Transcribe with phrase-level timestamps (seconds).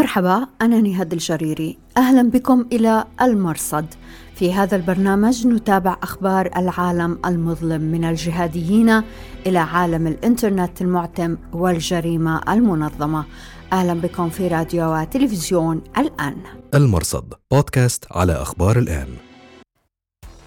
[0.00, 1.78] مرحبا أنا نهاد الجريري.
[1.96, 3.86] أهلا بكم إلى المرصد.
[4.34, 9.02] في هذا البرنامج نتابع أخبار العالم المظلم من الجهاديين
[9.46, 13.24] إلى عالم الإنترنت المعتم والجريمة المنظمة.
[13.72, 16.36] أهلا بكم في راديو وتلفزيون الآن.
[16.74, 19.08] المرصد بودكاست على أخبار الآن.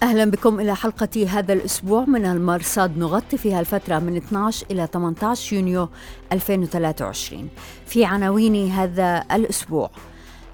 [0.04, 5.56] أهلا بكم إلى حلقة هذا الأسبوع من المرصد نغطي فيها الفترة من 12 إلى 18
[5.56, 5.88] يونيو
[6.32, 7.48] 2023
[7.86, 9.90] في عناوين هذا الأسبوع.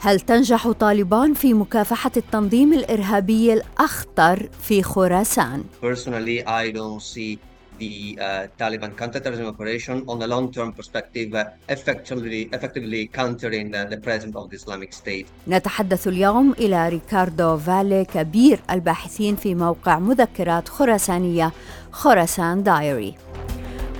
[0.00, 7.49] هل تنجح طالبان في مكافحة التنظيم الإرهابي الأخطر في خراسان؟ Personally, I don't see
[7.80, 13.98] the uh, Taliban counterterrorism operation on a long-term perspective uh, effectively, effectively countering uh, the
[14.06, 15.26] presence of the Islamic State.
[15.48, 21.52] نتحدث اليوم إلى ريكاردو فالي كبير الباحثين في موقع مذكرات خراسانية
[21.90, 23.14] خراسان دايري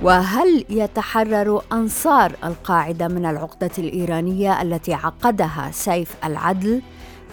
[0.01, 6.81] وهل يتحرر أنصار القاعدة من العقدة الإيرانية التي عقدها سيف العدل؟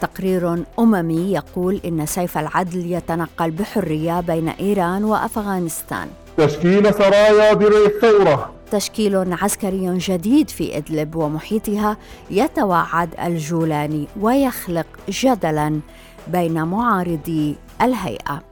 [0.00, 8.50] تقرير أممي يقول إن سيف العدل يتنقل بحرية بين إيران وأفغانستان تشكيل سرايا درع الثورة.
[8.70, 11.96] تشكيل عسكري جديد في إدلب ومحيطها
[12.30, 15.80] يتوعد الجولاني ويخلق جدلا
[16.28, 18.42] بين معارضي الهيئة.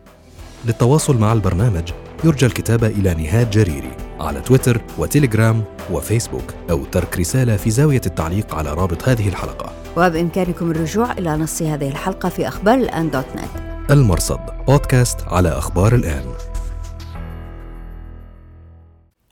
[0.65, 1.91] للتواصل مع البرنامج
[2.25, 8.55] يرجى الكتابة إلى نهاد جريري على تويتر وتليجرام وفيسبوك أو ترك رسالة في زاوية التعليق
[8.55, 9.73] على رابط هذه الحلقة.
[9.97, 13.91] وبإمكانكم الرجوع إلى نص هذه الحلقة في أخبار الآن دوت نت.
[13.91, 16.25] المرصد بودكاست على أخبار الآن.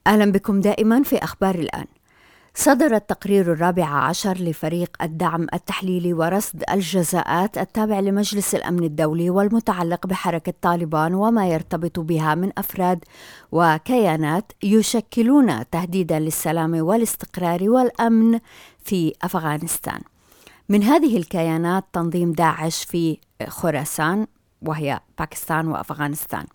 [0.06, 1.84] أهلا بكم دائما في أخبار الآن
[2.54, 10.54] صدر التقرير الرابع عشر لفريق الدعم التحليلي ورصد الجزاءات التابع لمجلس الأمن الدولي والمتعلق بحركة
[10.62, 13.04] طالبان وما يرتبط بها من أفراد
[13.52, 18.40] وكيانات يشكلون تهديدا للسلام والاستقرار والأمن
[18.84, 20.00] في أفغانستان.
[20.68, 24.26] من هذه الكيانات تنظيم داعش في خراسان
[24.68, 26.46] وهي باكستان وأفغانستان.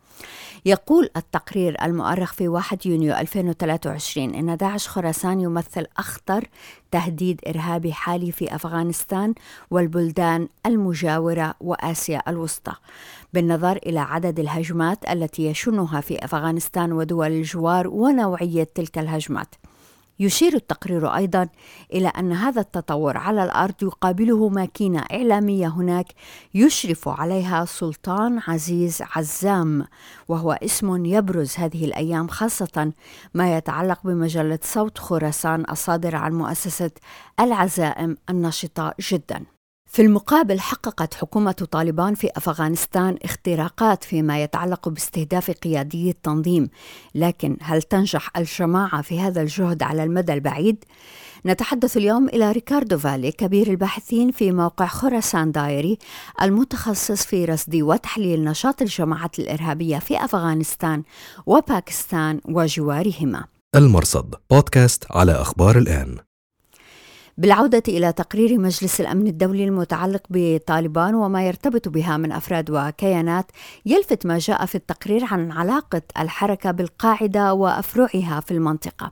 [0.65, 6.47] يقول التقرير المؤرخ في 1 يونيو 2023 إن داعش خراسان يمثل أخطر
[6.91, 9.33] تهديد إرهابي حالي في أفغانستان
[9.71, 12.73] والبلدان المجاورة وآسيا الوسطى
[13.33, 19.55] بالنظر إلى عدد الهجمات التي يشنها في أفغانستان ودول الجوار ونوعية تلك الهجمات
[20.19, 21.49] يشير التقرير أيضا
[21.93, 26.07] إلى أن هذا التطور على الأرض يقابله ماكينة إعلامية هناك
[26.53, 29.85] يشرف عليها سلطان عزيز عزام
[30.27, 32.91] وهو اسم يبرز هذه الأيام خاصة
[33.33, 36.91] ما يتعلق بمجلة صوت خراسان الصادرة عن مؤسسة
[37.39, 39.58] العزائم النشطه جدا.
[39.89, 46.69] في المقابل حققت حكومة طالبان في أفغانستان اختراقات فيما يتعلق باستهداف قيادي التنظيم،
[47.15, 50.85] لكن هل تنجح الجماعة في هذا الجهد على المدى البعيد؟
[51.45, 55.97] نتحدث اليوم إلى ريكاردو فالي كبير الباحثين في موقع Khorasan Diary
[56.41, 61.03] المتخصص في رصد وتحليل نشاط الجماعات الإرهابية في أفغانستان
[61.45, 63.45] وباكستان وجوارهما.
[63.75, 66.28] المرصد بودكاست على أخبار الآن
[67.39, 73.51] بالعودة إلى تقرير مجلس الأمن الدولي المتعلق بطالبان وما يرتبط بها من أفراد وكيانات
[73.85, 79.11] يلفت ما جاء في التقرير عن علاقة الحركة بالقاعدة وأفرعها في المنطقة.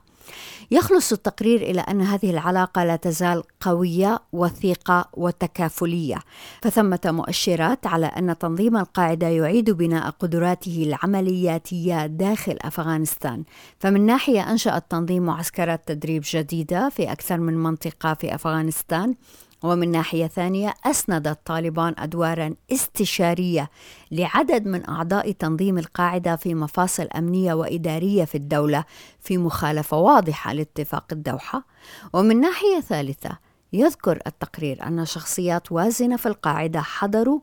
[0.70, 6.18] يخلص التقرير إلى أن هذه العلاقة لا تزال قوية وثيقة وتكافلية.
[6.62, 13.44] فثمة مؤشرات على أن تنظيم القاعدة يعيد بناء قدراته العملياتية داخل أفغانستان.
[13.78, 19.14] فمن ناحية انشا التنظيم معسكرات تدريب جديدة في أكثر من منطقة في أفغانستان
[19.62, 23.70] ومن ناحية ثانية أسند الطالبان أدوارا استشارية
[24.10, 28.84] لعدد من أعضاء تنظيم القاعدة في مفاصل أمنية وإدارية في الدولة
[29.20, 31.64] في مخالفة واضحة لاتفاق الدوحة.
[32.12, 33.38] ومن ناحية ثالثة
[33.72, 37.40] يذكر التقرير أن شخصيات وازنة في القاعدة حضروا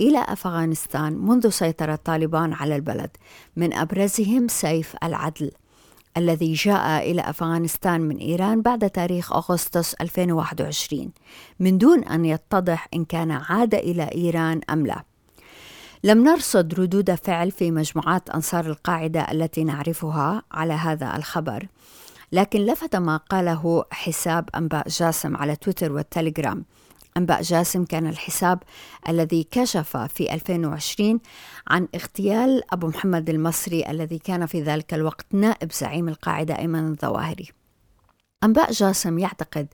[0.00, 3.10] إلى أفغانستان منذ سيطرة طالبان على البلد
[3.56, 5.50] من أبرزهم سيف العدل.
[6.16, 11.12] الذي جاء إلى أفغانستان من إيران بعد تاريخ أغسطس 2021
[11.60, 15.02] من دون أن يتضح إن كان عاد إلى إيران أم لا.
[16.04, 21.66] لم نرصد ردود فعل في مجموعات أنصار القاعدة التي نعرفها على هذا الخبر،
[22.32, 26.64] لكن لفت ما قاله حساب أنباء جاسم على تويتر والتليجرام.
[27.18, 28.62] أنباء جاسم كان الحساب
[29.08, 31.20] الذي كشف في 2020
[31.68, 37.48] عن اغتيال أبو محمد المصري الذي كان في ذلك الوقت نائب زعيم القاعدة أيمن الظواهري.
[38.44, 39.66] أنباء جاسم يعتقد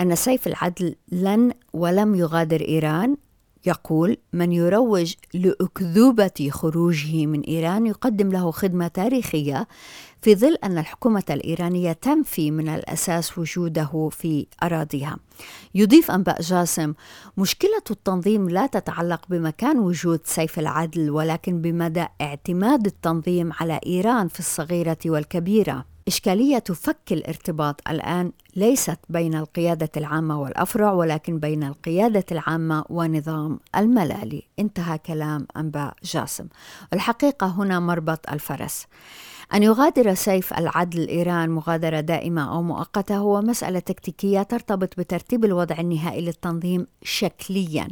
[0.00, 3.16] أن سيف العدل لن ولم يغادر إيران
[3.66, 9.68] يقول من يروج لأكذوبة خروجه من إيران يقدم له خدمة تاريخية
[10.22, 15.16] في ظل أن الحكومة الإيرانية تنفي من الأساس وجوده في أراضيها.
[15.74, 16.94] يضيف أنباء جاسم:
[17.36, 24.40] مشكلة التنظيم لا تتعلق بمكان وجود سيف العدل ولكن بمدى اعتماد التنظيم على إيران في
[24.40, 25.84] الصغيرة والكبيرة.
[26.08, 34.42] إشكالية فك الارتباط الآن ليست بين القيادة العامة والأفرع ولكن بين القيادة العامة ونظام الملالي.
[34.58, 36.46] انتهى كلام أنباء جاسم.
[36.92, 38.86] الحقيقة هنا مربط الفرس.
[39.54, 45.78] أن يغادر سيف العدل إيران مغادرة دائمة أو مؤقتة هو مسألة تكتيكية ترتبط بترتيب الوضع
[45.78, 47.88] النهائي للتنظيم شكليا.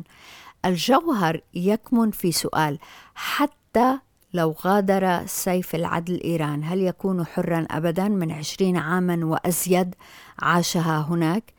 [0.65, 2.79] الجوهر يكمن في سؤال
[3.15, 3.99] حتى
[4.35, 9.95] لو غادر سيف العدل إيران هل يكون حرا أبدا؟ من عشرين عاما وأزيد
[10.39, 11.53] عاشها هناك؟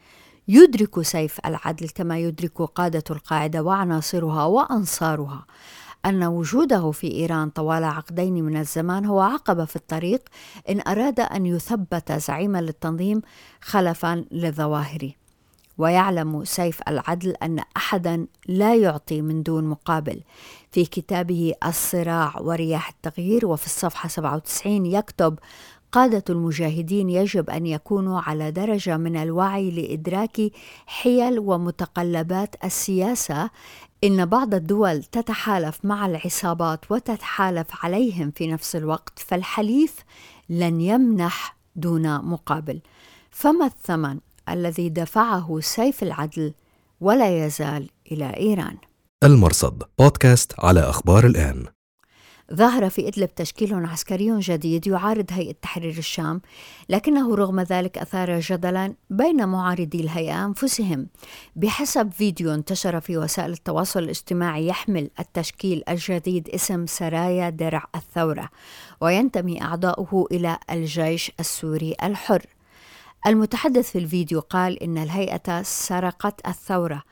[0.47, 5.45] يدرك سيف العدل كما يدرك قادة القاعدة وعناصرها وأنصارها.
[6.05, 10.21] أن وجوده في إيران طوال عقدين من الزمان هو عقبة في الطريق
[10.69, 13.21] إن أراد أن يثبت زعيما للتنظيم
[13.61, 15.11] خلفا للظواهر
[15.77, 20.21] ويعلم سيف العدل أن أحدا لا يعطي من دون مقابل.
[20.71, 25.39] في كتابه الصراع ورياح التغيير وفي الصفحة 97 يكتب
[25.91, 30.41] قادة المجاهدين يجب أن يكونوا على درجة من الوعي لإدراك
[30.85, 33.49] حيل ومتقلبات السياسة.
[34.03, 39.95] إن بعض الدول تتحالف مع العصابات وتتحالف عليهم في نفس الوقت فالحليف
[40.49, 42.81] لن يمنح دون مقابل.
[43.31, 44.19] فما الثمن
[44.49, 46.53] الذي دفعه سيف العدل
[47.01, 48.77] ولا يزال إلى إيران؟
[49.23, 51.65] المرصد بودكاست على أخبار الآن.
[52.53, 56.41] ظهر في إدلب تشكيل عسكري جديد يعارض هيئة تحرير الشام
[56.89, 61.07] لكنه رغم ذلك أثار جدلا بين معارضي الهيئة أنفسهم.
[61.55, 68.49] بحسب فيديو انتشر في وسائل التواصل الاجتماعي يحمل التشكيل الجديد اسم سرايا درع الثورة
[69.01, 72.45] وينتمي أعضاؤه إلى الجيش السوري الحر.
[73.27, 77.03] المتحدث في الفيديو قال إن الهيئة سرقت الثورة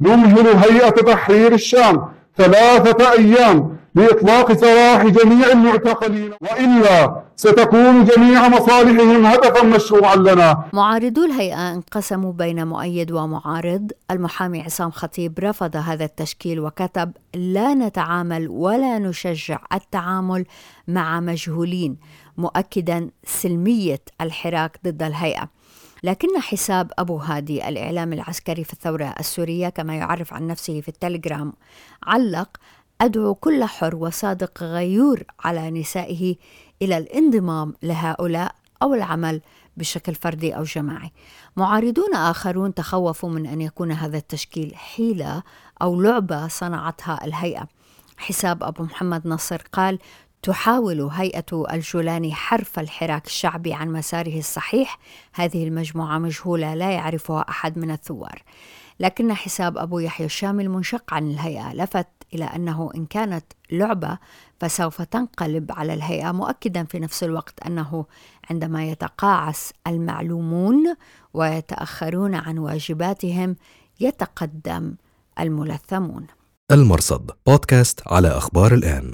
[0.00, 6.32] نمهل هيئة تحرير الشام ثلاثة أيام لإطلاق سراح جميع المعتقلين.
[6.40, 10.64] وإلا ستكون جميع مصالحهم هدفا مشروعا لنا.
[10.72, 13.90] معارضو الهيئة انقسموا بين مؤيد ومعارض.
[14.10, 20.44] المحامي عصام خطيب رفض هذا التشكيل وكتب لا نتعامل ولا نشجع التعامل
[20.88, 21.96] مع مجهولين.
[22.36, 25.55] مؤكدا سلمية الحراك ضد الهيئة.
[26.06, 31.52] لكن حساب أبو هادي الإعلام العسكري في الثورة السورية كما يعرف عن نفسه في التليجرام
[32.02, 32.56] علق
[33.00, 36.36] أدعو كل حر وصادق غيور على نسائه
[36.82, 39.40] إلى الانضمام لهؤلاء أو العمل
[39.76, 41.12] بشكل فردي أو جماعي.
[41.56, 45.42] معارضون آخرون تخوفوا من أن يكون هذا التشكيل حيلة
[45.82, 47.68] أو لعبة صنعتها الهيئة.
[48.16, 49.98] حساب أبو محمد نصر قال
[50.42, 54.98] تحاول هيئة الجولاني حرف الحراك الشعبي عن مساره الصحيح.
[55.34, 58.42] هذه المجموعة مجهولة لا يعرفها أحد من الثوار.
[59.00, 64.18] لكن حساب أبو يحيى الشامي المنشق عن الهيئة لفت إلى أنه إن كانت لعبة
[64.60, 68.06] فسوف تنقلب على الهيئة مؤكدا في نفس الوقت أنه
[68.50, 70.94] عندما يتقاعس المعلومون
[71.34, 73.56] ويتأخرون عن واجباتهم
[74.00, 74.94] يتقدم
[75.40, 76.26] الملثمون.
[76.72, 79.12] المرصد بودكاست على أخبار الآن.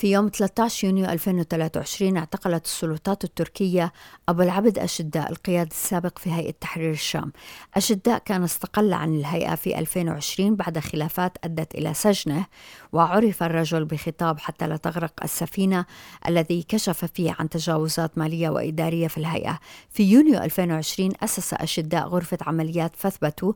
[0.00, 3.92] في يوم 13 يونيو 2023 اعتقلت السلطات التركية
[4.28, 7.32] أبو العبد أشداء القيادي السابق في هيئة تحرير الشام.
[7.74, 12.46] أشداء كان استقل عن الهيئة في 2020 بعد خلافات أدت إلى سجنه
[12.92, 15.84] وعرف الرجل بخطاب حتى لا تغرق السفينة
[16.28, 19.58] الذي كشف فيه عن تجاوزات مالية وإدارية في الهيئة.
[19.90, 23.52] في يونيو 2020 أسس أشداء غرفة عمليات فثبتوا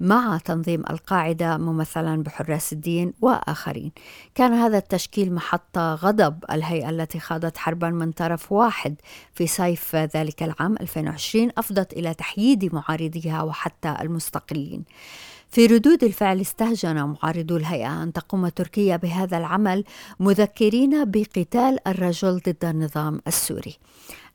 [0.00, 3.92] مع تنظيم القاعدة ممثلا بحراس الدين وآخرين.
[4.34, 8.94] كان هذا التشكيل محطة غضب الهيئة التي خاضت حربا من طرف واحد
[9.34, 14.84] في صيف ذلك العام 2020 أفضت إلى تحييد معارضيها وحتى المستقلين.
[15.50, 19.84] في ردود الفعل استهجن معارضو الهيئة أن تقوم تركيا بهذا العمل
[20.20, 23.78] مذكرين بقتال الرجل ضد النظام السوري.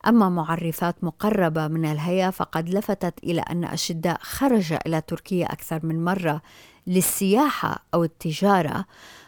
[0.07, 6.03] أما معرفات مقربة من الهيئة فقد لفتت إلى أن أشداء خرج إلى تركيا أكثر من
[6.03, 6.41] مرة
[6.87, 8.85] للسياحة أو التجارة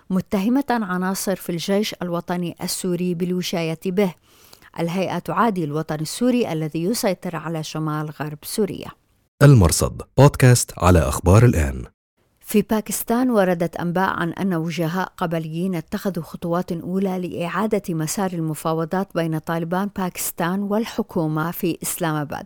[0.09, 4.13] متهمة عناصر في الجيش الوطني السوري بالوشاية به.
[4.79, 8.91] الهيئة تعادي الوطن السوري الذي يسيطر على شمال غرب سوريا.
[9.43, 11.94] المرصد بودكاست على أخبار الآن.
[12.45, 19.37] في باكستان وردت أنباء عن أن وجهاء قبليين اتخذوا خطوات أولى لإعادة مسار المفاوضات بين
[19.37, 22.45] طالبان باكستان والحكومة في إسلام آباد.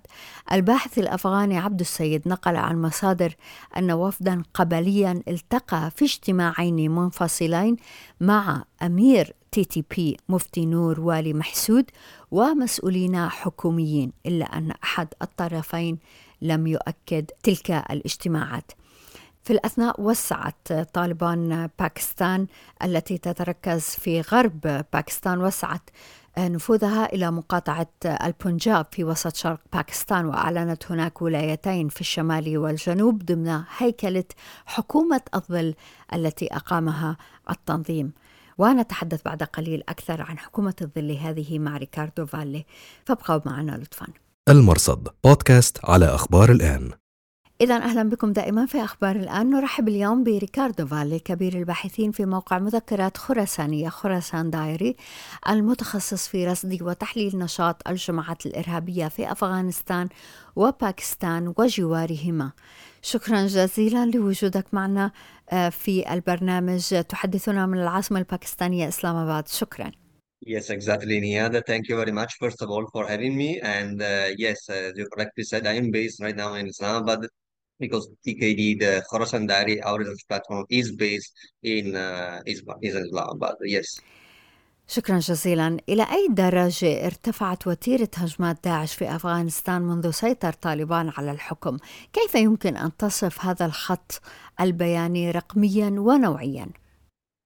[0.51, 3.35] الباحث الأفغاني عبد السيد نقل عن مصادر
[3.77, 7.75] أن وفدا قبليا التقى في اجتماعين منفصلين
[8.21, 11.85] مع أمير TTP مفتي نور والي محسود
[12.31, 15.97] ومسؤولين حكوميين إلا أن أحد الطرفين
[16.41, 18.71] لم يؤكد تلك الاجتماعات
[19.49, 22.47] في الأثناء وسعت طالبان باكستان
[22.83, 25.89] التي تتركز في غرب باكستان وسعت
[26.37, 33.61] نفوذها إلى مقاطعة البنجاب في وسط شرق باكستان وأعلنت هناك ولايتين في الشمال والجنوب ضمن
[33.77, 34.23] هيكلة
[34.65, 35.73] حكومة الظل
[36.13, 37.17] التي أقامها
[37.49, 38.13] التنظيم.
[38.57, 42.65] ونتحدث بعد قليل أكثر عن حكومة الظل هذه مع ريكاردو فالي.
[43.05, 44.07] فابقوا معنا لطفا.
[44.49, 46.91] المرصد بودكاست على أخبار الآن.
[47.61, 49.49] إذا أهلا بكم دائما في أخبار الآن.
[49.49, 54.95] نرحب اليوم بريكاردو فالي كبير الباحثين في موقع مذكرات خراسانية Khorasan Diary
[55.49, 60.09] المتخصص في رصد وتحليل نشاط الجماعات الإرهابية في أفغانستان
[60.55, 62.51] وباكستان وجوارهما.
[63.01, 65.11] شكرا جزيلا لوجودك معنا
[65.49, 67.03] آه، في البرنامج.
[67.09, 69.47] تحدثنا من العاصمة الباكستانية إسلام آباد.
[69.47, 69.91] شكرا.
[70.47, 71.61] Yes, exactly, Niada.
[71.61, 73.59] Thank you very much, first of all, for having me.
[73.59, 77.27] And uh, yes, as you correctly said, I am based right now in Islamabad.
[77.79, 81.31] Because TKD, the Khorasan Diary, our research platform, is based
[81.63, 83.55] in uh, is, is in Islamabad.
[83.61, 84.01] Yes.
[84.91, 91.31] شكرا جزيلا إلى أي درجة ارتفعت وتيرة هجمات داعش في أفغانستان منذ سيطر طالبان على
[91.31, 91.77] الحكم؟
[92.13, 94.21] كيف يمكن أن تصف هذا الخط
[94.61, 96.67] البياني رقميا ونوعيا؟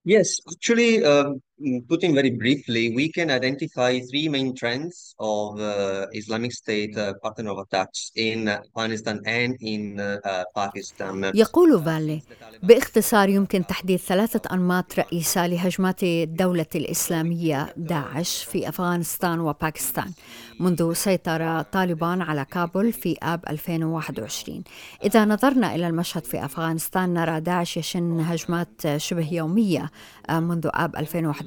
[0.06, 1.40] Yes, actually, um,
[1.88, 7.46] putting very briefly, we can identify three main trends of uh, Islamic State uh, pattern
[7.46, 11.24] of attacks in Afghanistan and in uh, Pakistan.
[11.34, 12.22] يقول فالي
[12.62, 20.12] باختصار يمكن تحديد ثلاثة أنماط رئيسة لهجمات الدولة الإسلامية داعش في أفغانستان وباكستان
[20.60, 24.64] منذ سيطر طالبان على كابول في آب 2021
[25.04, 29.90] إذا نظرنا إلى المشهد في أفغانستان نرى داعش يشن هجمات شبه يومية
[30.30, 30.96] منذ آب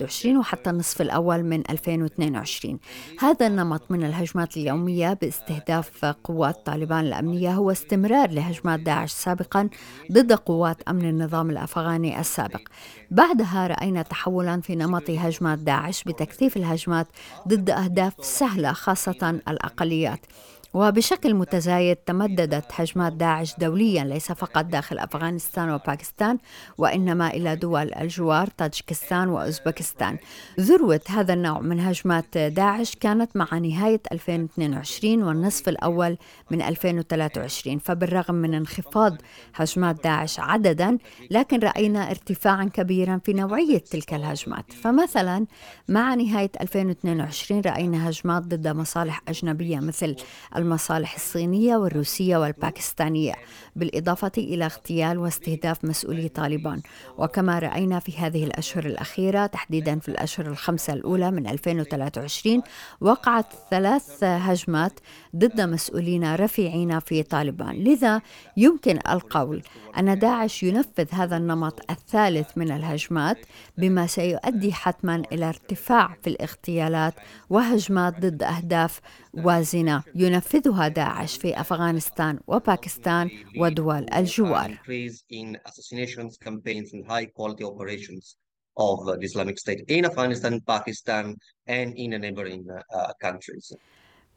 [0.01, 2.79] 2021 وحتى النصف الأول من 2022
[3.19, 9.69] هذا النمط من الهجمات اليومية باستهداف قوات طالبان الأمنية هو استمرار لهجمات داعش سابقا
[10.11, 12.61] ضد قوات أمن النظام الأفغاني السابق.
[13.11, 17.07] بعدها رأينا تحولا في نمط هجمات داعش بتكثيف الهجمات
[17.47, 20.19] ضد أهداف سهلة خاصة الأقليات.
[20.73, 26.37] وبشكل متزايد تمددت هجمات داعش دوليا ليس فقط داخل أفغانستان وباكستان
[26.77, 30.17] وإنما إلى دول الجوار طاجكستان وأوزبكستان.
[30.59, 36.17] ذروة هذا النوع من هجمات داعش كانت مع نهاية 2022 والنصف الأول
[36.51, 39.17] من 2023 فبالرغم من انخفاض
[39.55, 40.97] هجمات داعش عددا
[41.31, 45.45] لكن رأينا ارتفاعا كبيرا في نوعية تلك الهجمات فمثلا
[45.89, 50.15] مع نهاية 2022 رأينا هجمات ضد مصالح أجنبية مثل
[50.57, 53.33] المصالح الصينية والروسية والباكستانية
[53.75, 56.81] بالإضافة إلى اغتيال واستهداف مسؤولي طالبان.
[57.17, 62.61] وكما رأينا في هذه الأشهر الأخيرة تحديدا في الأشهر الخمسة الأولى من 2023
[63.01, 64.99] وقعت ثلاث هجمات
[65.35, 67.75] ضد مسؤولين رفيعين في طالبان.
[67.75, 68.21] لذا
[68.57, 69.61] يمكن القول
[69.97, 73.37] أن داعش ينفذ هذا النمط الثالث من الهجمات
[73.77, 77.13] بما سيؤدي حتما إلى ارتفاع في الاغتيالات
[77.49, 79.01] وهجمات ضد أهداف
[79.37, 84.77] وازنة ينفذها داعش في أفغانستان وباكستان ودول الجوار
[88.79, 92.63] of the Islamic State in Afghanistan, Pakistan, and in the neighboring
[92.93, 93.73] uh, countries.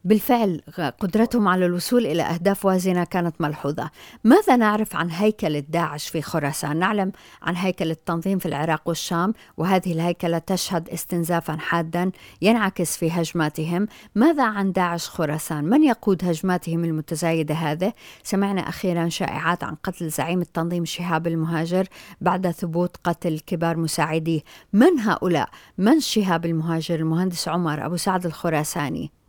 [0.04, 0.60] بالفعل
[1.00, 3.90] قدرتهم على الوصول إلى أهداف وازنة كانت ملحوظة
[4.24, 9.92] ماذا نعرف عن هيكلة داعش في خراسان؟ نعلم عن هيكل التنظيم في العراق والشام وهذه
[9.92, 12.10] الهيكلة تشهد استنزافا حادا
[12.42, 17.92] ينعكس في هجماتهم ماذا عن داعش خراسان؟ من يقود هجماتهم المتزايدة هذه؟
[18.22, 21.86] سمعنا أخيرا شائعات عن قتل زعيم التنظيم شهاب المهاجر
[22.20, 24.40] بعد ثبوت قتل كبار مساعديه
[24.72, 29.19] من هؤلاء؟ من شهاب المهاجر المهندس عمر أبو سعد الخراساني؟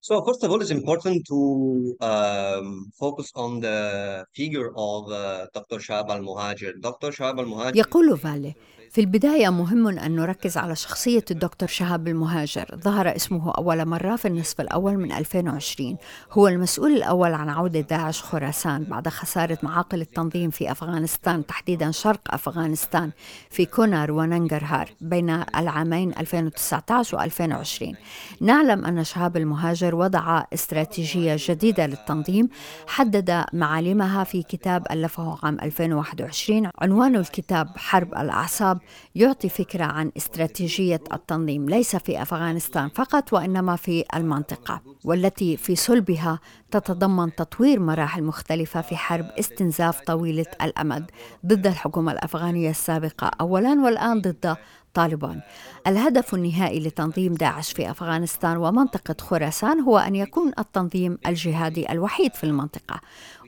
[0.00, 5.78] So first of all, it's important to um, focus on the figure of uh, Dr.
[5.78, 6.80] Shahab al-Muhajir.
[6.80, 7.10] Dr.
[7.10, 8.54] Shahab al-Muhajir يقول فالي
[8.91, 12.65] في البداية مهم أن نركز على شخصية الدكتور شهاب المهاجر.
[12.75, 15.97] ظهر اسمه أول مرة في النصف الأول من 2020
[16.31, 22.33] هو المسؤول الأول عن عودة داعش خراسان بعد خسارة معاقل التنظيم في أفغانستان تحديدا شرق
[22.33, 23.11] أفغانستان
[23.49, 27.95] في كونار وننجرهار بين العامين 2019 و 2020
[28.41, 32.49] نعلم أن شهاب المهاجر وضع استراتيجية جديدة للتنظيم
[32.87, 38.80] حدد معالمها في كتاب ألفه عام 2021 عنوان الكتاب حرب الأعصاب
[39.15, 46.39] يعطي فكرة عن استراتيجية التنظيم ليس في أفغانستان فقط وإنما في المنطقة والتي في صلبها
[46.71, 51.11] تتضمن تطوير مراحل مختلفة في حرب استنزاف طويلة الأمد
[51.45, 54.55] ضد الحكومة الأفغانية السابقة أولا والآن ضد
[54.93, 55.41] طالبان
[55.87, 62.43] الهدف النهائي لتنظيم داعش في أفغانستان ومنطقة خراسان هو أن يكون التنظيم الجهادي الوحيد في
[62.43, 63.01] المنطقة.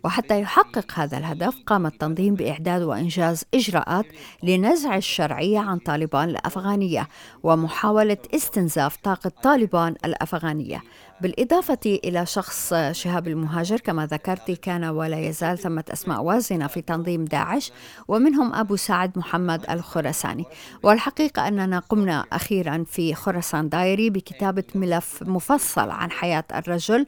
[0.04, 4.06] وحتى يحقق هذا الهدف قام التنظيم بإعداد وإنجاز إجراءات
[4.44, 7.08] لنزع الشرعية عن طالبان الأفغانية
[7.44, 10.82] ومحاولة استنزاف طاقة طالبان الأفغانية.
[11.24, 17.26] بالإضافة إلى شخص شهاب المهاجر كما ذكرت كان ولا يزال ثمة أسماء وازنة في تنظيم
[17.26, 17.72] داعش
[18.08, 20.46] ومنهم أبو سعد محمد الخرساني
[20.84, 27.06] والحقيقة أننا قمنا أخيرا في خرسان دايري بكتابة ملف مفصل عن حياة الرجل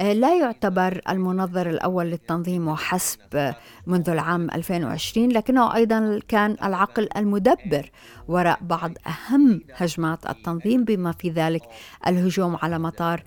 [0.00, 3.54] لا يعتبر المنظر الأول للتنظيم وحسب
[3.86, 7.90] منذ العام 2020 لكنه أيضا كان العقل المدبر
[8.28, 11.62] وراء بعض أهم هجمات التنظيم بما في ذلك
[12.06, 13.22] الهجوم على مطار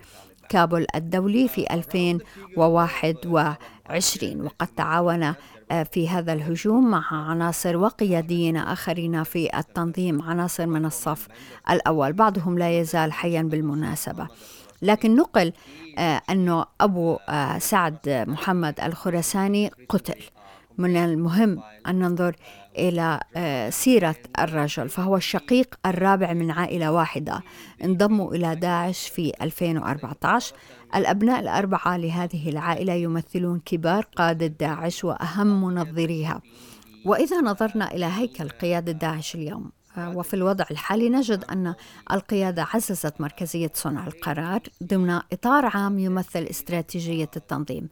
[0.50, 5.34] كابول الدولي في 2021 وقد تعاون
[5.70, 11.28] آه، في هذا الهجوم مع عناصر وقياديين آخرين في التنظيم عناصر من الصف
[11.70, 12.12] الأول.
[12.12, 14.28] بعضهم لا يزال حيا بالمناسبة.
[14.82, 15.52] لكن نقل
[15.98, 20.22] آه، أنه أبو آه، سعد محمد الخرساني قتل.
[20.78, 22.36] من المهم أن ننظر
[22.88, 27.40] إلى آه، سيرة الرجل فهو الشقيق الرابع من عائلة واحدة
[27.84, 30.54] انضموا إلى داعش في 2014
[30.94, 36.42] الأبناء الأربعة لهذه العائلة يمثلون كبار قادة داعش وأهم منظريها.
[37.06, 39.70] وإذا نظرنا إلى هيكل قيادة داعش اليوم.
[39.98, 41.74] وفي الوضع الحالي نجد أن
[42.10, 47.88] القيادة عززت مركزية صنع القرار ضمن إطار عام يمثل استراتيجية التنظيم.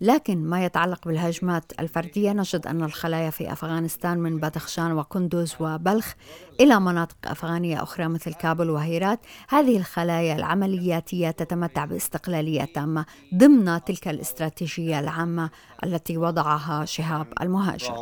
[0.00, 6.12] لكن ما يتعلق بالهجمات الفردية نجد أن الخلايا في أفغانستان من بدخشان وكندوز وبلخ
[6.60, 14.08] إلى مناطق أفغانية أخرى مثل كابل وهيرات هذه الخلايا العملياتية تتمتع باستقلالية تامة ضمن تلك
[14.08, 15.50] الاستراتيجية العامة
[15.84, 17.94] التي وضعها شهاب المهاجر.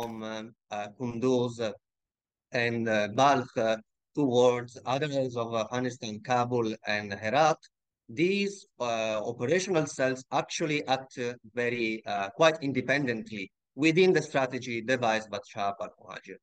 [0.71, 1.90] Uh,
[2.52, 3.76] and uh, Balkh uh,
[4.14, 7.58] towards other areas of Afghanistan, Kabul and Herat,
[8.08, 11.18] these uh, operational cells actually act
[11.54, 16.38] very uh, quite independently within the strategy devised by Shahab al-Muhajir.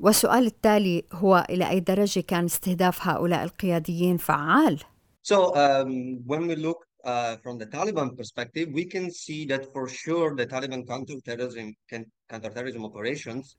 [0.00, 4.80] والسؤال التالي هو إلى أي درجة كان استهداف هؤلاء القياديين فعال؟
[5.22, 9.88] So um, when we look uh, from the Taliban perspective, we can see that for
[9.88, 11.74] sure the Taliban counterterrorism,
[12.30, 13.56] counterterrorism operations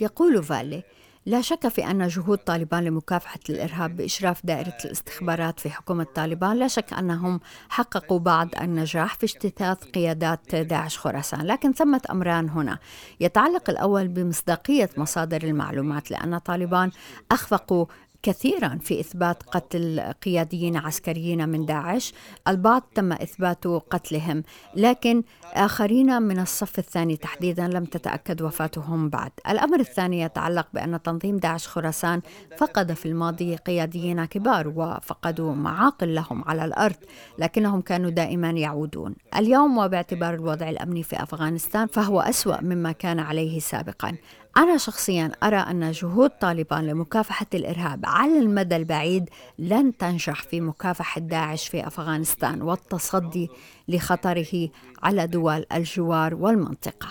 [0.00, 0.82] يقول فالي
[1.26, 6.68] لا شك في أن جهود طالبان لمكافحة الإرهاب بإشراف دائرة الاستخبارات في حكومة طالبان لا
[6.68, 11.46] شك أنهم حققوا بعض النجاح في اجتثاث قيادات داعش خراسان.
[11.46, 12.78] لكن ثمة أمران هنا.
[13.20, 16.90] يتعلق الأول بمصداقية مصادر المعلومات لأن طالبان
[17.30, 17.86] أخفقوا
[18.24, 22.12] كثيرا في إثبات قتل قياديين عسكريين من داعش.
[22.48, 24.42] البعض تم إثبات قتلهم
[24.76, 25.22] لكن
[25.54, 29.30] آخرين من الصف الثاني تحديدا لم تتأكد وفاتهم بعد.
[29.48, 32.20] الأمر الثاني يتعلق بأن تنظيم داعش خراسان
[32.58, 36.96] فقد في الماضي قياديين كبار وفقدوا معاقل لهم على الأرض
[37.38, 39.14] لكنهم كانوا دائما يعودون.
[39.36, 44.16] اليوم وباعتبار الوضع الأمني في أفغانستان فهو أسوأ مما كان عليه سابقا.
[44.56, 51.20] أنا شخصيا أرى أن جهود طالبان لمكافحة الإرهاب على المدى البعيد لن تنجح في مكافحة
[51.20, 53.48] داعش في أفغانستان والتصدي
[53.88, 54.68] لخطره
[55.02, 57.08] على دول الجوار والمنطقة.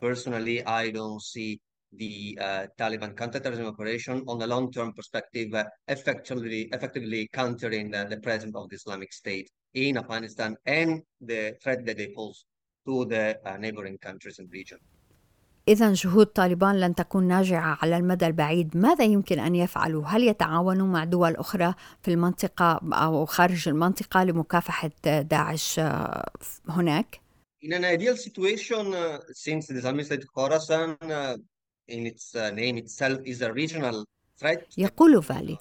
[0.00, 1.60] Personally, I don't see
[1.92, 8.18] the uh, Taliban counterterrorism operation on the long-term perspective uh, effectively, effectively countering uh, the
[8.18, 12.44] presence of the Islamic State in Afghanistan and the threat that they pose
[12.86, 14.78] to the uh, neighboring countries and region.
[15.68, 20.86] إذا جهود طالبان لن تكون ناجعة على المدى البعيد ماذا يمكن أن يفعلوا؟ هل يتعاونوا
[20.86, 25.80] مع دول أخرى في المنطقة أو خارج المنطقة لمكافحة داعش
[26.68, 27.20] هناك؟
[27.62, 31.36] In an ideal situation, uh, since the Islamic Khorasan uh,
[31.88, 34.04] in its uh, name itself is a regional
[34.78, 35.58] يقول فالي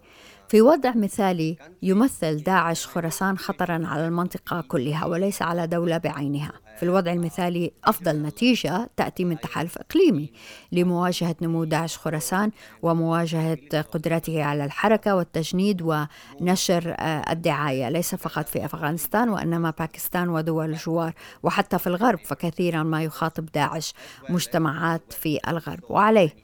[0.47, 6.51] في وضع مثالي يمثل داعش خراسان خطرا على المنطقة كلها وليس على دولة بعينها.
[6.77, 10.31] في الوضع المثالي أفضل نتيجة تأتي من تحالف إقليمي
[10.71, 12.51] لمواجهة نمو داعش خراسان
[12.81, 17.89] ومواجهة قدرته على الحركة والتجنيد ونشر آه، الدعاية.
[17.89, 23.93] ليس فقط في أفغانستان وإنما باكستان ودول الجوار وحتى في الغرب فكثيرا ما يخاطب داعش
[24.29, 25.83] مجتمعات في الغرب.
[25.89, 26.35] وعليه.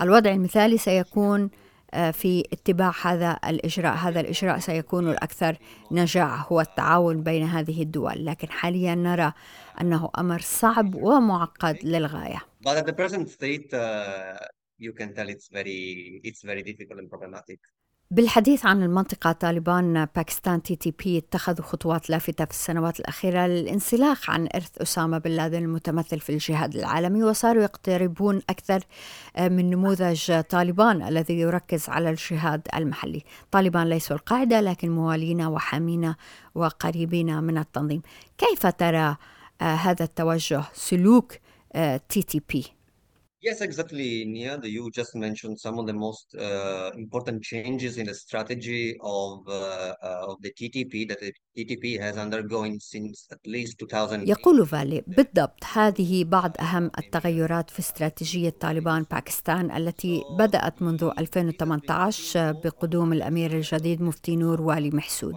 [0.00, 1.50] الوضع المثالي سيكون
[1.92, 3.94] في اتباع هذا الإجراء.
[3.94, 5.56] هذا الإجراء سيكون الأكثر
[5.90, 8.24] نجاعة هو التعاون بين هذه الدول.
[8.24, 9.32] لكن حاليا نرى
[9.80, 12.40] أنه أمر صعب ومعقد للغاية.
[12.60, 14.36] But at the present state, uh,
[14.78, 17.60] you can tell it's very, it's very difficult and problematic.
[18.10, 24.78] بالحديث عن المنطقة طالبان باكستان TTP اتخذوا خطوات لافتة في السنوات الأخيرة للانسلاخ عن إرث
[24.82, 28.80] أسامة بن لادن المتمثل في الجهاد العالمي وصاروا يقتربون أكثر
[29.36, 33.22] آه، من نموذج طالبان الذي يركز على الجهاد المحلي.
[33.50, 36.14] طالبان ليسوا القاعدة لكن موالين وحامين
[36.54, 38.02] وقريبين من التنظيم.
[38.38, 39.16] كيف ترى
[39.60, 41.32] آه، هذا التوجه سلوك
[42.08, 42.77] TTP؟
[43.40, 44.58] Yes, exactly, Nihad.
[44.64, 49.94] You just mentioned some of the most uh, important changes in the strategy of uh,
[50.02, 54.26] uh, of the TTP that the TTP has undergone since at least 2000.
[54.26, 62.52] يقول فالي بالضبط هذه بعض أهم التغيرات في استراتيجية طالبان باكستان التي بدأت منذ 2018
[62.52, 65.34] بقدوم الأمير الجديد مفتي نور والي محسود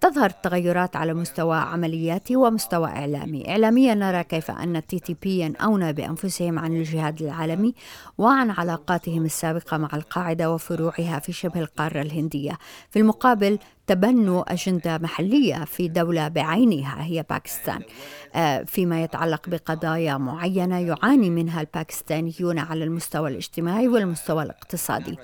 [0.00, 6.58] تظهر التغيرات على مستوى عملياتي ومستوى إعلامي إعلاميا نرى كيف أن ال TTP ينأون بأنفسهم
[6.58, 7.74] عن الجهاد العالمي
[8.18, 12.58] وعن علاقاتهم السابقة مع القاعدة وفروعها في شبه القارة الهندية.
[12.90, 17.80] في المقابل تبنوا أجندة محلية في دولة بعينها هي باكستان.
[18.34, 25.18] آه، فيما يتعلق بقضايا معينة يعاني منها الباكستانيون على المستوى الاجتماعي والمستوى الاقتصادي.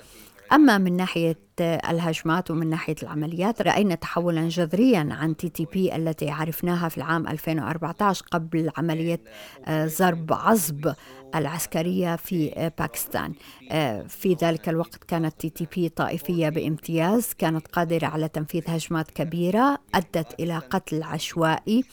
[0.51, 6.97] أما من ناحية الهجمات ومن ناحية العمليات رأينا تحولا جذريا عن TTP التي عرفناها في
[6.97, 9.21] العام 2014 قبل عملية
[9.65, 10.93] آه، ضرب عصب
[11.35, 13.33] العسكرية في آه، باكستان.
[13.71, 20.39] آه، في ذلك الوقت كانت TTP طائفية بامتياز كانت قادرة على تنفيذ هجمات كبيرة أدت
[20.39, 21.83] إلى قتل عشوائي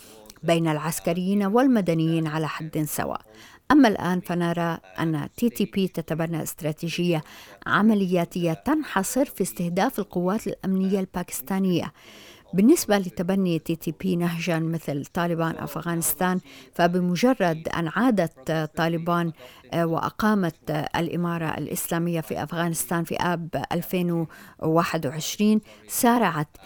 [0.43, 3.21] بين العسكريين والمدنيين على حد سواء.
[3.71, 7.23] أما الآن فنرى أن TTP تتبنى استراتيجية
[7.67, 11.93] عملياتية تنحصر في استهداف القوات الأمنية الباكستانية.
[12.57, 16.41] بالنسبة لتبني TTP نهجا مثل طالبان أفغانستان
[16.75, 19.33] فبمجرد أن عادت طالبان
[19.73, 26.57] آه، وأقامت الإمارة الإسلامية في أفغانستان في آب 2021 سارعت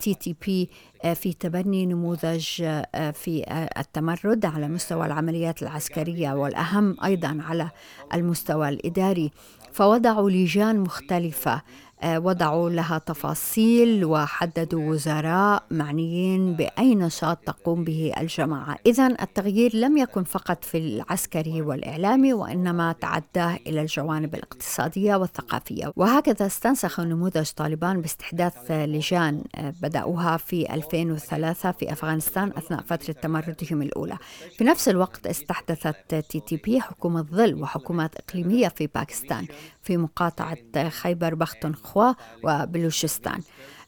[0.00, 0.70] TTP
[1.14, 7.70] في تبني نموذج آه، في آه، التمرد على مستوى العمليات العسكرية والأهم أيضا على
[8.14, 9.30] المستوى الإداري.
[9.72, 11.62] فوضعوا لجان مختلفة آه،
[12.04, 18.76] وضعوا لها تفاصيل وحددوا وزراء معنيين بأي نشاط تقوم به الجماعة.
[18.86, 25.92] إذا التغيير لم يكن فقط في العسكري والإعلامي وإنما تعداه إلى الجوانب الاقتصادية والثقافية.
[25.96, 33.82] وهكذا استنسخ نموذج طالبان باستحداث لجان آه، بدأوها في 2003 في أفغانستان أثناء فترة تمردهم
[33.82, 34.18] الأولى.
[34.58, 39.46] في نفس الوقت استحدثت TTP حكومة ظل وحكومات إقليمية في باكستان.
[39.82, 42.12] في مقاطعة خيبر بختونخوا
[42.44, 43.42] وبلوشستان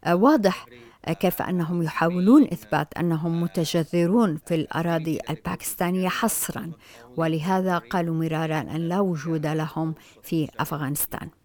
[0.04, 0.66] آه، واضح
[1.12, 6.72] كيف انهم يحاولون اثبات انهم متجذرون في الاراضي الباكستانيه حصرا
[7.16, 10.46] ولهذا قالوا مرارا ان لا وجود لهم في.
[10.46, 10.76] Uh, uh,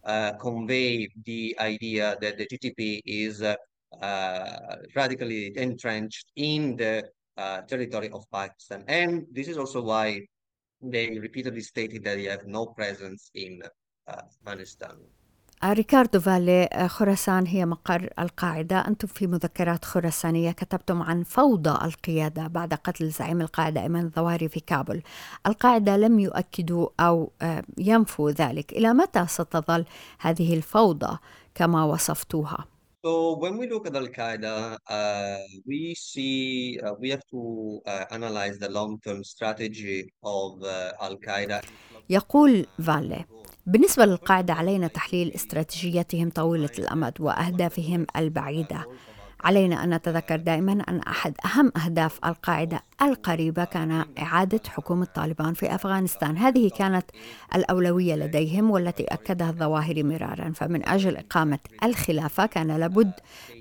[0.03, 0.55] uh,
[4.01, 4.61] uh,
[9.81, 10.21] why
[10.81, 13.61] they repeatedly stated that they have no presence in
[14.09, 14.97] Afghanistan
[15.63, 18.87] ريكاردو فالي خراسان هي مقر القاعدة.
[18.87, 24.59] أنتم في مذكرات خراسانية كتبتم عن فوضى القيادة بعد قتل زعيم القاعدة أيمن الظواهري في
[24.59, 25.01] كابل.
[25.47, 27.31] القاعدة لم يؤكدوا أو
[27.77, 28.71] ينفوا ذلك.
[28.71, 29.85] إلى متى ستظل
[30.19, 31.17] هذه الفوضى
[31.55, 32.65] كما وصفتوها؟
[33.05, 38.03] So when we look at Al Qaeda, uh, we see uh, we have to uh,
[38.11, 40.61] analyze the long-term strategy of
[40.99, 41.61] Al Qaeda.
[42.09, 43.25] يقول فالي
[43.65, 48.87] بالنسبة للقاعدة علينا تحليل استراتيجيتهم طويلة الأمد وأهدافهم البعيدة
[49.43, 55.75] علينا أن نتذكر دائما أن أحد أهم أهداف القاعدة القريبة كان إعادة حكومة طالبان في
[55.75, 56.37] أفغانستان.
[56.37, 57.05] هذه كانت
[57.55, 60.51] الأولوية لديهم والتي أكدها الظواهري مرارا.
[60.55, 63.11] فمن أجل إقامة الخلافة كان لابد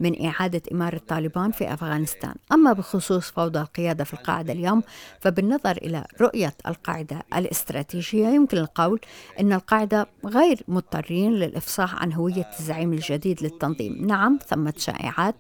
[0.01, 2.35] من إعادة إمارة طالبان في أفغانستان.
[2.53, 4.83] أما بخصوص فوضى القيادة في القاعدة اليوم
[5.21, 9.01] فبالنظر إلى رؤية القاعدة الاستراتيجية يمكن القول
[9.41, 14.07] أن القاعدة غير مضطرين للإفصاح عن هوية الزعيم الجديد للتنظيم.
[14.07, 15.35] نعم ثمة شائعات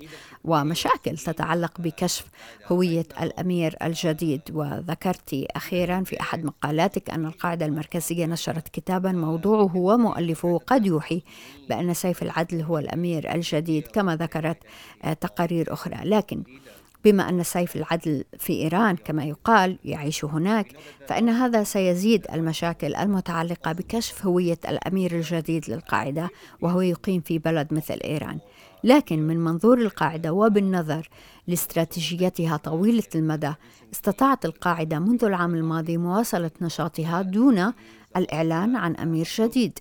[0.44, 2.26] ومشاكل تتعلق بكشف
[2.66, 4.42] هوية الأمير الجديد.
[4.52, 11.22] وذكرت أخيرا في أحد مقالاتك أن القاعدة المركزية نشرت كتابا موضوعه ومؤلفه قد يوحي
[11.68, 14.58] بأن سيف العدل هو الأمير الجديد كما ذكرت
[15.04, 15.96] آه، تقارير أخرى.
[16.04, 16.42] لكن
[17.04, 20.72] بما أن سيف العدل في إيران كما يقال يعيش هناك
[21.08, 27.98] فإن هذا سيزيد المشاكل المتعلقة بكشف هوية الأمير الجديد للقاعدة وهو يقيم في بلد مثل
[28.04, 28.38] إيران.
[28.84, 31.08] لكن من منظور القاعدة وبالنظر
[31.46, 33.52] لاستراتيجيتها طويلة المدى
[33.92, 37.72] استطاعت القاعدة منذ العام الماضي مواصلة نشاطها دون
[38.16, 39.78] الإعلان عن أمير جديد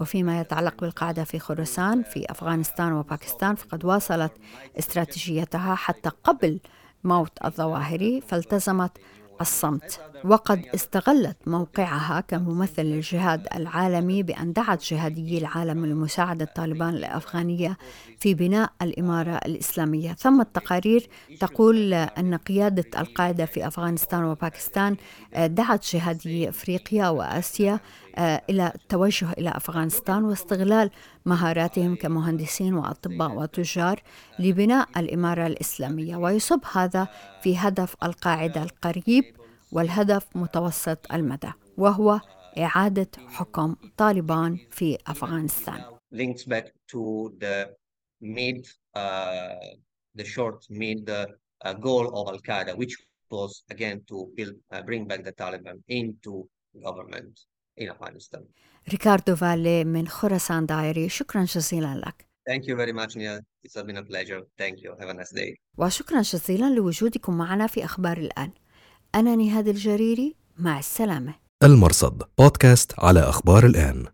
[0.00, 4.32] وفيما يتعلق بالقاعدة في خراسان في أفغانستان وباكستان فقد واصلت
[4.78, 6.60] استراتيجيتها حتى قبل
[7.04, 8.98] موت الظواهري فالتزمت
[9.40, 10.00] الصمت.
[10.24, 17.78] وقد استغلت موقعها كممثل للجهاد العالمي بأن دعت جهاديي العالم لمساعدة طالبان الأفغانية
[18.18, 20.12] في بناء الإمارة الإسلامية.
[20.12, 21.08] ثم التقارير
[21.40, 24.96] تقول أن قيادة القاعدة في أفغانستان وباكستان
[25.36, 27.80] دعت جهاديي أفريقيا وآسيا
[28.16, 30.90] آه، إلى التوجه إلى أفغانستان واستغلال
[31.26, 34.00] مهاراتهم كمهندسين وأطباء وتجار
[34.38, 36.16] لبناء الإمارة الإسلامية.
[36.16, 37.08] ويصب هذا
[37.42, 39.24] في هدف القاعدة القريب
[39.72, 42.20] والهدف متوسط المدى وهو
[42.58, 45.82] إعادة حكم طالبان في أفغانستان
[46.14, 47.68] links back to the
[48.20, 49.54] mid uh,
[50.18, 52.94] the short mid uh, goal of Al Qaeda, which
[53.30, 56.32] was again to build, uh, bring back the Taliban into
[56.86, 57.34] government.
[57.80, 58.40] in Afghanistan.
[58.88, 63.40] ريكاردو فالي من Khorasan Diary شكرا جزيلا لك Thank you very much, Nihad.
[63.64, 64.40] It's been a pleasure.
[64.58, 64.90] Thank you.
[65.00, 65.54] Have a nice day.
[65.78, 68.50] وشكرا جزيلا لوجودكم معنا في أخبار الآن
[69.14, 71.34] أنا نهاد الجريري مع السلامة.
[71.62, 74.06] المرصد بودكاست على أخبار الآن.